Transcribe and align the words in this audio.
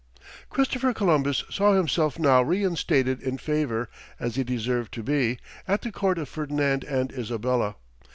Christopher 0.49 0.95
Columbus 0.95 1.43
saw 1.51 1.75
himself 1.75 2.17
now 2.17 2.41
reinstated 2.41 3.21
in 3.21 3.37
favour, 3.37 3.87
as 4.19 4.33
he 4.33 4.43
deserved 4.43 4.91
to 4.95 5.03
be, 5.03 5.37
at 5.67 5.83
the 5.83 5.91
court 5.91 6.17
of 6.17 6.27
Ferdinand 6.27 6.83
and 6.83 7.11
Isabella. 7.11 7.75